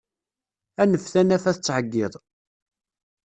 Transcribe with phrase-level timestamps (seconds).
[0.81, 2.13] Anef tanafa tettɛeggiḍ.